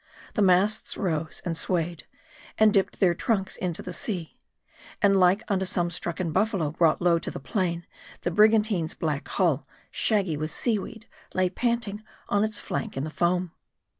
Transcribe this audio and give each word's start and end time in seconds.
The 0.33 0.41
masts 0.41 0.97
rose, 0.97 1.43
and 1.45 1.55
swayed, 1.55 2.05
and 2.57 2.73
dipped 2.73 2.99
their 2.99 3.13
trucks 3.13 3.55
in 3.55 3.73
the 3.73 3.93
sea. 3.93 4.35
And 4.99 5.15
like 5.19 5.43
unto 5.47 5.67
some 5.67 5.91
stricken 5.91 6.31
buffalo 6.31 6.71
brought 6.71 7.03
low 7.03 7.19
to 7.19 7.29
the 7.29 7.39
plain, 7.39 7.85
the 8.21 8.31
brigantine's 8.31 8.95
black 8.95 9.27
hull, 9.27 9.63
shaggy 9.91 10.37
with 10.37 10.49
sea 10.49 10.79
weed, 10.79 11.05
lay 11.35 11.51
panting 11.51 12.01
on 12.29 12.43
its 12.43 12.57
flank 12.57 12.97
in 12.97 13.03
the 13.03 13.11
foam. 13.11 13.51